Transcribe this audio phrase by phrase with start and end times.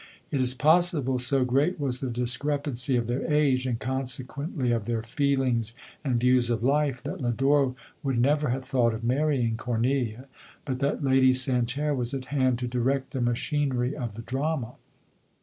[0.31, 2.07] It is possible, so great was LODORE.
[2.07, 7.03] 113 the discrepancy of their age, and consequently of their feelings and views of life,
[7.03, 10.25] that Lodore would never have thought of marrying Cor nelia,
[10.65, 14.71] but that Lady Santerre was at hand to direct the machinery of the drama.